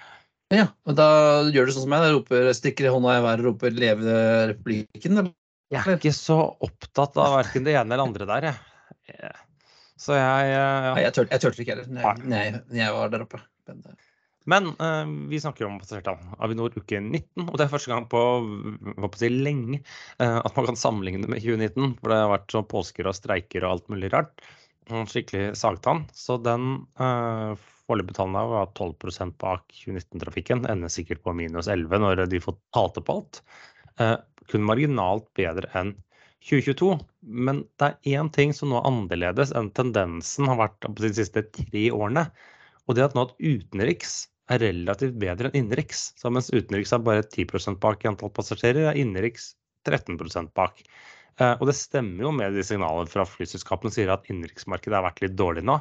[0.54, 1.08] Ja, og da
[1.52, 4.20] gjør du sånn som meg, roper, stikker hånda i været og roper 'Leve
[4.54, 5.20] republikken'.
[5.20, 5.34] eller?
[5.74, 8.94] Jeg er ikke så opptatt av verken det ene eller andre der, jeg.
[9.12, 9.44] Eh,
[10.00, 13.42] Så jeg eh, Nei, jeg turte, tør, ikke heller jeg, når jeg, var der oppe.
[13.68, 13.96] Men, eh,
[14.48, 16.22] Men eh, vi snakker jo om passasjertall.
[16.40, 18.22] Avinor uke 19, og det er første gang på,
[19.04, 21.98] på si, lenge eh, at man kan sammenligne med 2019.
[22.00, 24.48] For det har vært sånn påsker og streiker og alt mulig rart.
[24.88, 26.06] Skikkelig sagtann.
[26.16, 27.58] Så den uh,
[27.88, 30.66] foreløpige tallene var 12% bak 2019-trafikken.
[30.72, 33.42] Ender sikkert på minus 11 når de får talte på alt.
[34.04, 34.18] Eh,
[34.52, 35.96] kun marginalt bedre enn
[36.48, 36.94] 2022.
[37.48, 41.14] Men det er én ting som nå er annerledes enn tendensen har vært på de
[41.18, 42.28] siste tre årene.
[42.88, 44.18] Og det er at nå at utenriks
[44.52, 46.12] er relativt bedre enn innenriks.
[46.20, 49.54] Så mens utenriks er bare 10% bak i antall passasjerer, er innenriks
[49.88, 50.84] 13% bak.
[51.38, 55.06] Eh, og det stemmer jo med de signalene fra flyselskapene som sier at innenriksmarkedet har
[55.06, 55.80] vært litt dårlig nå.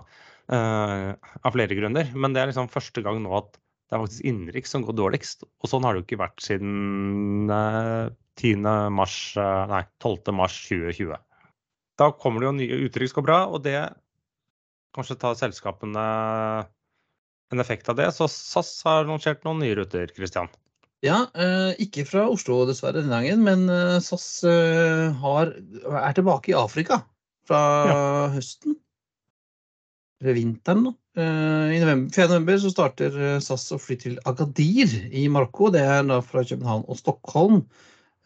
[0.52, 2.10] Eh, av flere grunner.
[2.14, 5.46] Men det er liksom første gang nå at det er faktisk innenriks som går dårligst.
[5.62, 8.08] Og sånn har det jo ikke vært siden eh,
[8.42, 8.66] 10.
[8.94, 10.34] Mars, eh, nei, 12.
[10.36, 11.14] mars 2020.
[11.96, 13.78] Da kommer det jo nye utenriks går bra, og det
[14.96, 16.02] kanskje tar selskapene
[17.52, 18.10] en effekt av det.
[18.16, 20.50] Så SAS har lansert noen nye ruter, Christian.
[21.04, 25.52] ja, eh, ikke fra Oslo dessverre denne gangen, men eh, SAS eh, har,
[25.86, 27.02] er tilbake i Afrika
[27.46, 27.60] fra
[28.34, 28.78] høsten.
[30.24, 30.94] Vinteren.
[31.16, 32.28] Eh, I november, 4.
[32.30, 35.68] november så starter eh, SAS å fly til Agadir i Marokko.
[35.74, 37.62] Det er da fra København og Stockholm.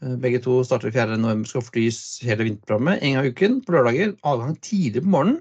[0.03, 1.19] Eh, Begge to starter 4.
[1.19, 4.15] november, skal flys hele vinterprogrammet en gang i uken på lørdager.
[4.23, 5.41] Avgang tidlig på morgenen.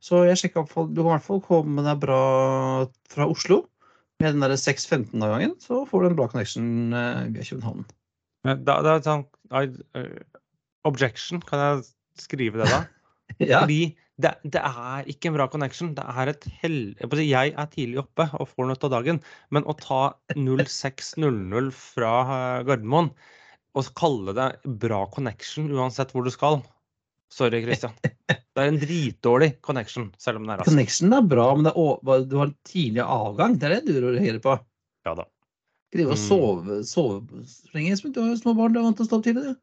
[0.00, 2.20] Så jeg sjekka opp, du kan i hvert fall komme deg bra
[3.12, 3.66] fra Oslo.
[4.20, 7.84] Med den der 6.15-avgangen så får du en bra connection via København.
[8.48, 10.40] Men Da, da, er sånn, I, uh,
[10.88, 11.84] objection, kan jeg
[12.24, 12.80] skrive det da?
[13.38, 15.92] Ja, Fordi det, det er ikke en bra connection.
[15.96, 16.78] Det er et hell...
[17.24, 19.20] Jeg er tidlig oppe og får noe av dagen,
[19.54, 20.00] men å ta
[20.36, 23.10] 06.00 fra eh, Gardermoen
[23.78, 24.48] og kalle det
[24.82, 26.62] bra connection uansett hvor du skal,
[27.30, 27.92] Sorry, Christian.
[28.02, 30.66] Det er en dritdårlig connection, selv om den er rask.
[30.72, 33.52] Connection er bra, men det er, å- du har en tidlig avgang.
[33.54, 34.56] Det er det du reagerer på.
[35.06, 35.28] Ja da.
[35.94, 36.24] Drive og Mm.
[36.24, 37.44] sove, sove
[37.76, 37.94] lenge.
[38.10, 39.60] Du har jo små barn, du er vant til å stå opp tidlig, du.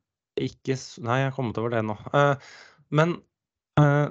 [0.48, 1.98] Ikke Nei, jeg har kommet over det nå.
[2.15, 2.48] Eh,
[2.96, 3.17] men
[3.84, 4.08] eh,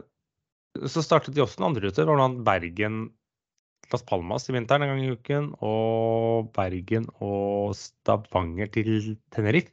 [0.90, 2.10] så startet de også en andre ruter.
[2.12, 3.06] Annet Bergen
[3.92, 5.50] Las Palmas i vinteren en gang i uken.
[5.64, 9.72] Og Bergen og Stavanger til Tenerife.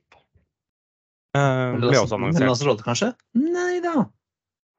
[1.33, 2.45] Uh, ble også annonsert.
[2.45, 3.13] Lanzarote, kanskje?
[3.41, 4.03] Nei da.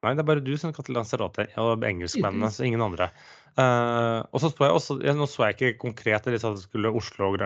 [0.05, 3.09] Nei, det er bare du som kan til Lanzarote, og engelskmennene, så ingen andre.
[3.57, 6.61] Uh, og så så jeg også, Nå så jeg ikke konkret det, de sa at
[6.61, 7.43] det skulle Oslo og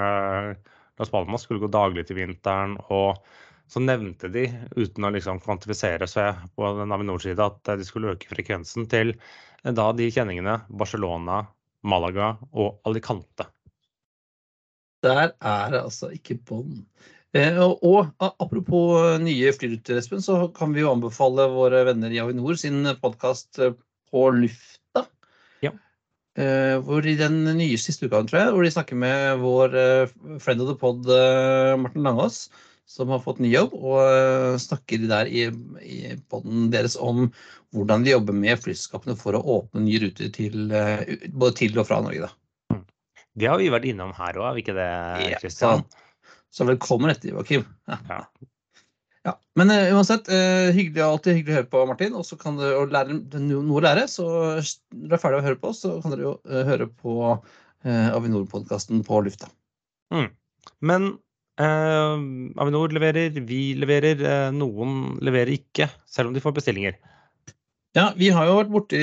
[0.99, 2.77] Las Palmas skulle gå daglig til vinteren.
[2.93, 3.23] Og
[3.69, 8.15] så nevnte de, uten å liksom kvantifisere seg på Navinors Avinor-side, at eh, de skulle
[8.15, 11.43] øke frekvensen til eh, da de kjenningene Barcelona,
[11.89, 13.47] Malaga og Alicante.
[15.05, 16.81] Der er det altså ikke bånd.
[17.37, 22.23] Eh, og, og apropos nye flyruter, Espen, så kan vi jo anbefale våre venner i
[22.23, 23.61] Avinor sin podkast
[24.09, 25.05] På lufta.
[25.61, 25.75] Ja.
[26.41, 30.17] Eh, hvor i den nye siste uka, tror jeg, hvor de snakker med vår eh,
[30.41, 32.47] friend of the pod, eh, Martin Langås,
[32.89, 35.47] som har fått ny jobb, og eh, snakker der i,
[35.85, 35.99] i
[36.33, 37.27] poden deres om
[37.77, 41.89] hvordan de jobber med flyselskapene for å åpne nye ruter til, eh, både til og
[41.91, 42.29] fra Norge.
[42.29, 42.81] da.
[43.39, 44.93] Det har vi vært innom her òg, har vi ikke det,
[45.29, 45.85] Ja, Kristian?
[46.51, 47.67] Så velkommen etter, Joakim.
[47.91, 48.01] Ja.
[48.09, 48.23] Ja.
[49.27, 49.35] Ja.
[49.59, 52.15] Men uh, uansett, uh, hyggelig, alltid hyggelig å høre på, Martin.
[52.17, 54.07] Og så kan du og lære noe å lære.
[54.09, 56.89] Så når du er ferdig å høre på oss, så kan dere jo uh, høre
[56.89, 57.21] på
[57.89, 59.47] Avinor-podkasten på lufta.
[60.83, 61.05] Men
[61.59, 62.17] eh,
[62.63, 66.99] Avinor leverer, vi leverer, eh, noen leverer ikke, selv om de får bestillinger.
[67.97, 69.01] Ja, vi har jo vært borti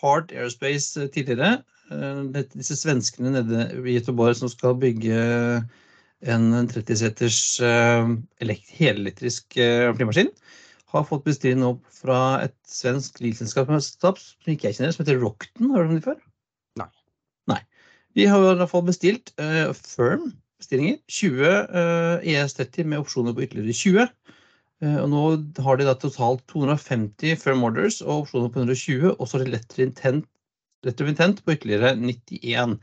[0.00, 1.60] Hard Airspace tidligere.
[1.90, 5.20] Eh, Disse svenskene nede i Göteborg som skal bygge
[6.28, 7.40] en 30-seters
[8.44, 10.28] elekt helelektrisk eh, flymaskin,
[10.90, 15.70] har fått bestilling opp fra et svensk livselskap som ikke jeg kjenner, som heter Rockton.
[15.70, 16.18] Har du hørt om de før?
[16.80, 16.88] Nei.
[17.50, 17.60] Nei.
[18.18, 20.98] Vi har i hvert fall bestilt eh, firm bestillinger.
[21.10, 24.36] 20 uh, ES30 med opsjoner på ytterligere 20.
[24.84, 25.22] Uh, og nå
[25.64, 29.56] har de da totalt 250 firm orders og opsjoner på 120, og så har de
[29.56, 30.28] letter intent,
[30.86, 32.78] letter intent på ytterligere 91.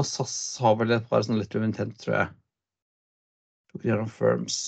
[0.00, 2.30] Og SAS har vel et par sånne letter intent, tror jeg.
[3.88, 4.62] Har firms.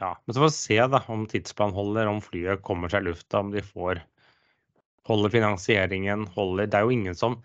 [0.00, 3.10] Ja, men så får vi se da, om tidsplanen holder, om flyet kommer seg i
[3.10, 4.00] lufta, om de får
[5.08, 7.40] holder finansieringen, holder Det er jo ingen som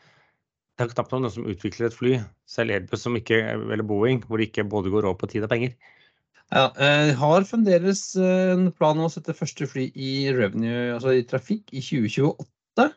[0.75, 2.13] Det er knapt noen som utvikler et fly,
[2.51, 5.51] selv Airbus som ikke, eller Boeing, hvor det ikke både går over på tid og
[5.53, 5.75] penger.
[6.53, 11.15] Ja, jeg har fremdeles eh, en plan om å sette første fly i revenue, altså
[11.17, 12.89] i trafikk, i 2028.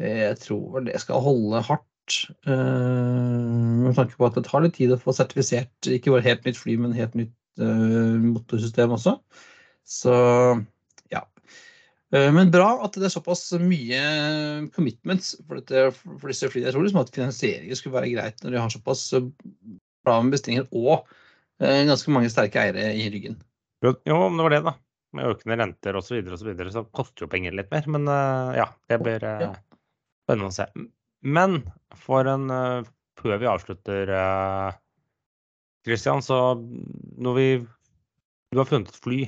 [0.00, 2.20] Eh, Jeg tror vel det skal holde hardt.
[2.46, 6.46] eh, Med tanke på at det tar litt tid å få sertifisert ikke bare helt
[6.48, 9.18] nytt fly, men helt nytt eh, motorsystem også.
[9.84, 10.14] Så.
[10.14, 10.62] Eh,
[12.14, 14.02] Men bra at det er såpass mye
[14.76, 16.68] commitments for, dette, for disse flyene.
[16.68, 19.26] Jeg tror liksom at finansieringen skulle være greit når de har såpass eh,
[20.06, 21.08] bra med bestillinger og
[21.62, 23.38] eh, ganske mange sterke eiere i ryggen.
[23.84, 24.74] Jo, om det var det, da.
[25.14, 27.86] Med økende renter osv., så, videre, og så, videre, så koster jo penger litt mer.
[27.96, 29.58] Men eh, ja, det blir eh,
[30.24, 30.68] spennende å se.
[31.24, 31.62] Men
[32.04, 34.74] for en eh, Før vi avslutter, eh,
[35.86, 37.46] Christian, så når vi
[38.52, 39.20] Du har funnet et fly.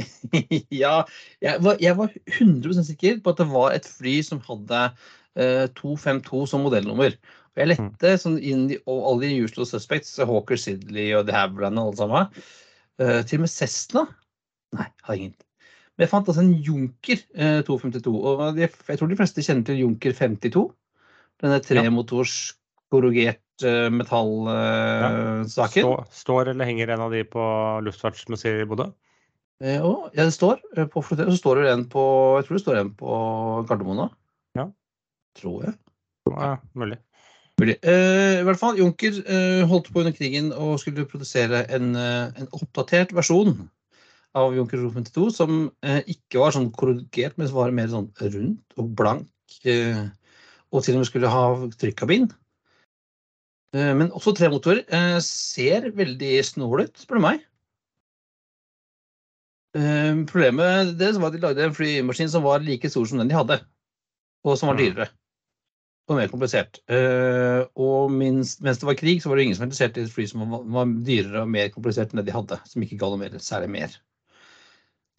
[0.82, 1.02] ja,
[1.44, 4.82] jeg var, jeg var 100 sikker på at det var et fly som hadde
[5.36, 7.16] eh, 252 som modellnummer.
[7.52, 11.36] Og jeg lette sånn inn i og alle de usual suspects, Hawker Sidley og The
[11.36, 12.44] Havilland og alle sammen.
[13.02, 14.06] Eh, til og med Cessna.
[14.78, 15.36] Nei, har ingen.
[15.92, 18.14] Men jeg fant altså en Junker eh, 252.
[18.16, 20.64] Og de, jeg tror de fleste kjenner til Junker 52.
[21.42, 22.36] Denne tremotors
[22.92, 25.84] korrugert eh, metallsaken.
[25.84, 27.44] Ja, står eller henger en av de på
[27.84, 28.88] Luftfartsmuseet i Bodø?
[29.62, 32.02] Eh, og, ja, det står eh, på flotell, så står det en på
[32.40, 33.16] Jeg tror det står en på
[33.68, 34.16] Gardermoen òg.
[34.58, 34.66] Ja.
[35.38, 35.76] Tror jeg.
[36.32, 36.98] Ja, mulig.
[37.60, 37.76] Mulig.
[37.86, 42.42] Eh, I hvert fall, Junker eh, holdt på under krigen og skulle produsere en, eh,
[42.42, 43.54] en oppdatert versjon
[44.38, 48.78] av Junker 252 som eh, ikke var sånn korrigert, men som var mer sånn rundt
[48.80, 49.28] og blank.
[49.68, 50.08] Eh,
[50.72, 51.44] og til og med skulle ha
[51.78, 52.30] trykkabin.
[53.76, 54.82] Eh, men også tremotorer.
[54.88, 57.46] Eh, ser veldig snål ut, spør du meg.
[59.78, 63.30] Eh, problemet deres var at de lagde en flymaskin som var like stor som den
[63.30, 63.58] de hadde,
[64.44, 65.08] og som var dyrere
[66.10, 66.80] og mer komplisert.
[66.90, 70.06] Uh, og minst, mens det var krig, så var det ingen som var interessert i
[70.06, 72.58] et fly som var, var dyrere og mer komplisert enn det de hadde.
[72.68, 73.94] Som ikke ga noe mer, særlig mer.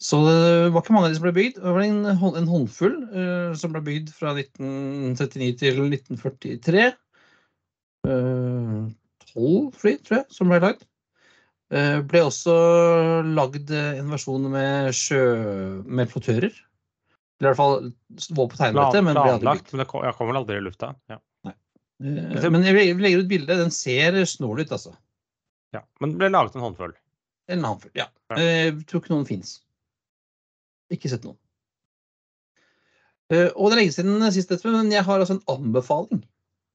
[0.03, 1.61] Så det var ikke mange av de som ble bygd.
[1.61, 6.89] Det var en, en håndfull uh, som ble bygd fra 1939 til 1943.
[8.03, 8.79] Eh,
[9.31, 10.83] Tolv fly, tror jeg, som ble lagd.
[11.73, 12.53] Eh, ble også
[13.33, 15.21] lagd en versjon med sjø...
[15.85, 16.53] med flottører.
[17.41, 17.87] Eller i hvert fall
[18.37, 19.71] var på tegnebrettet, men ble aldri bygd.
[19.73, 20.91] men det kom, jeg kommer vel aldri i lufta.
[21.11, 21.19] Ja.
[21.49, 23.57] Eh, Men jeg legger- ut bilde.
[23.63, 24.93] Den ser snål ut, altså.
[25.73, 25.81] Ja.
[25.99, 26.93] Men det ble laget en håndfull.
[27.51, 28.07] En håndfull, ja.
[28.37, 29.57] Eh, tror ikke noen fins.
[30.93, 31.39] Ikke sett noen.
[33.33, 36.23] Eh, og det er lenge siden sist, men jeg har altså en anbefaling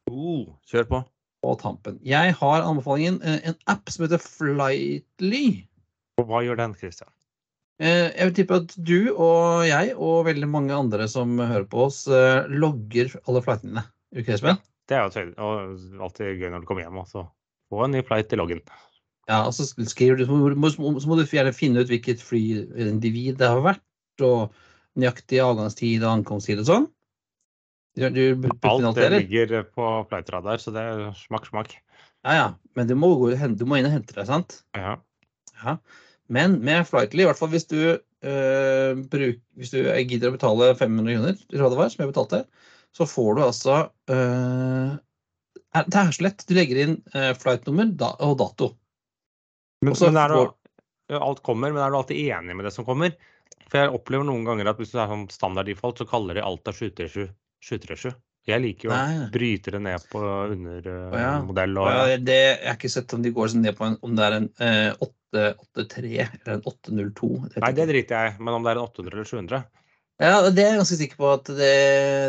[0.09, 0.99] Uh, kjør på.
[1.45, 1.99] På tampen.
[2.07, 5.45] Jeg har anbefalingen eh, en app som heter Flightly.
[6.19, 7.11] Og hva gjør den, Christian?
[7.79, 11.87] Eh, Jeg vil tippe at du og jeg og veldig mange andre som hører på
[11.87, 13.87] oss, eh, logger alle flightene.
[14.17, 14.61] Ikke det, Espen?
[14.89, 18.39] Det er jo alltid gøy når du kommer hjem og få en ny flight i
[18.41, 18.63] loggen.
[19.29, 23.61] Ja, og så skriver du, så må du gjerne finne ut hvilket flyindivid det har
[23.61, 23.85] vært,
[24.25, 24.55] og
[24.99, 26.87] nøyaktig avgangstid og ankomsttid og sånn.
[27.99, 28.09] Du,
[28.39, 31.73] du Alt det det, ligger på flightradar, så det er smak, smak.
[32.27, 32.47] Ja, ja.
[32.79, 34.61] Men du må, gå, du må inn og hente det, sant?
[34.79, 34.97] Ja.
[35.59, 35.77] Ja.
[36.31, 40.69] Men med Flightly, i hvert fall hvis du, øh, bruk, hvis du gidder å betale
[40.79, 42.41] 500 kroner, tror jeg det var, som jeg betalte,
[42.95, 43.79] så får du altså
[44.13, 44.93] eh,
[45.79, 46.45] er- Det er så lett.
[46.49, 48.71] Du legger inn øh, flightnummer da, og dato.
[49.83, 52.75] Men, Også, men er du, får- alt kommer, men er du alltid enig med det
[52.77, 53.15] som kommer?
[53.69, 56.45] For jeg opplever noen ganger at hvis du er sånn standard default, så kaller de
[56.45, 57.29] alt av 737
[57.65, 58.15] 737.
[58.49, 60.21] Jeg liker jo å bryte det ned på
[60.55, 61.81] undermodell.
[61.83, 62.05] Og ja.
[62.15, 64.25] jeg, det, jeg har ikke sett om de går sånn ned på en, om det
[64.25, 67.29] er en eh, 883 eller en 802.
[67.43, 69.61] vet Nei, det driter jeg i, men om det er en 800 eller 700
[70.25, 71.75] Ja, det er jeg ganske sikker på at det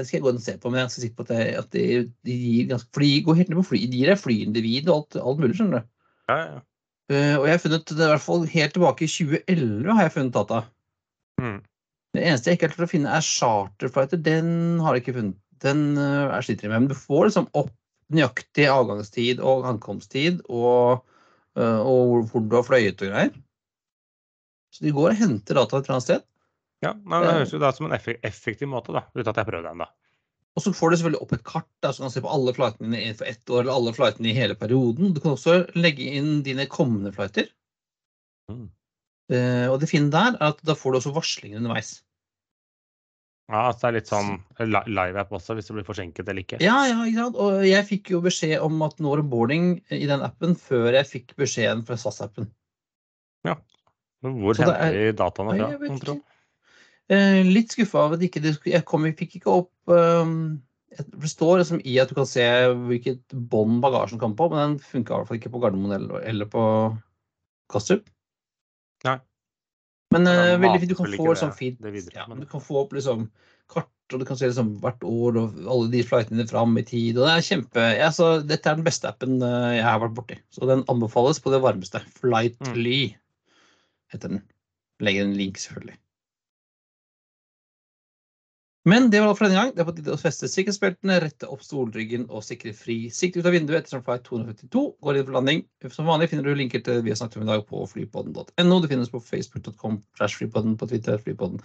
[0.09, 1.71] skal jeg gå og se på, men jeg er ganske sikker på at, det, at
[1.77, 1.85] de,
[2.27, 3.85] de gir ganske fly, går helt ned på fly.
[3.85, 5.93] De gir deg flyindivid og alt, alt mulig, skjønner du.
[6.33, 6.65] ja, ja.
[7.09, 10.13] Uh, og jeg har funnet det i hvert fall helt tilbake i 2011 har jeg
[10.13, 10.59] funnet data.
[11.41, 11.55] Mm.
[12.15, 14.21] Det eneste jeg ikke har klart å finne, er charterflighter.
[14.25, 14.49] Den
[14.83, 15.37] har jeg ikke funnet.
[15.61, 16.85] Den uh, er sliter jeg med.
[16.85, 17.73] Men du får liksom opp
[18.13, 21.03] nøyaktig avgangstid og ankomsttid og,
[21.59, 23.35] eh, og hvor, du har fløyet og greier.
[24.73, 26.25] Så de går og henter data et eller annet sted.
[26.85, 29.51] ja men Det høres jo da som en effektiv måte, da, uten at jeg har
[29.51, 29.89] prøvd det ennå.
[30.57, 32.55] Og så får du selvfølgelig opp et kart da, så du kan se på alle
[32.57, 35.13] flightene dine for ett år, eller alle flightene i hele perioden.
[35.13, 37.47] Du kan også legge inn dine kommende flighter.
[38.49, 38.67] Mm.
[39.29, 41.99] Eh, og det fine der er at da får du også varslinger underveis.
[43.49, 44.35] Ja, altså det er litt sånn
[44.93, 46.59] live-app også, hvis det blir forsinket eller ikke.
[46.61, 47.39] Ja, ja, ikke sant?
[47.41, 50.93] Og jeg fikk jo beskjed om at nå er det boarding i den appen før
[50.99, 52.45] jeg fikk beskjeden fra SAS-appen.
[53.47, 53.55] Ja.
[54.21, 55.69] Men hvor Så henter de dataene fra?
[55.81, 56.17] mon tro?
[57.09, 60.61] Eh, litt skuffa av at ikke det Jeg kom, jeg fikk ikke opp um,
[60.93, 64.75] et- Det står liksom i at du kan se hvilket bånd bagasjen kommer på, men
[64.75, 66.61] den funka i hvert fall ikke på Gardermoen eller, eller på
[67.71, 68.05] Kastrup.
[70.15, 70.89] Men uh, veldig fint.
[70.89, 71.79] Du kan få sånn fint
[72.15, 73.27] ja, men- Du kan få opp liksom
[73.69, 77.17] kart, og du kan se liksom hvert år og alle de flightene fram i tid.
[77.19, 80.15] og det er kjempe, ja, så Dette er den beste appen uh, jeg har vært
[80.17, 80.39] borti.
[80.49, 82.01] Så den anbefales på det varmeste.
[82.17, 83.15] Flightly
[84.11, 84.41] heter den.
[84.99, 85.95] Legger en link, selvfølgelig.
[88.87, 89.71] Men det var alt for denne gang.
[89.75, 93.47] Det er på tide å feste sikkerhetsbeltene, rette opp stolryggen og sikre fri sikt ut
[93.49, 95.63] av vinduet ettersom flight 252 går inn for landing.
[95.91, 98.79] Som vanlig finner du linker til det vi har snakket om i dag på flypodden.no.
[98.79, 101.59] Det finnes på facebook.com slash flypodden, på Twitter flypodden,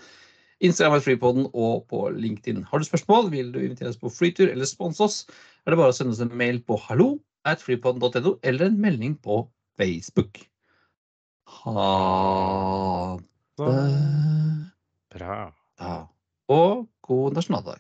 [0.65, 2.65] Instagram er flypodden og på LinkedIn.
[2.71, 5.17] Har du spørsmål, vil du invitere oss på flytur eller sponse oss,
[5.65, 9.17] er det bare å sende oss en mail på hallo at flypodden.no eller en melding
[9.21, 9.43] på
[9.79, 10.41] Facebook.
[11.65, 13.19] Ha
[13.59, 13.75] det
[15.15, 15.39] bra.
[15.79, 15.95] da.
[16.51, 17.79] Og god nasjonaldag.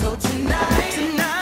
[0.00, 1.33] So tonight, tonight.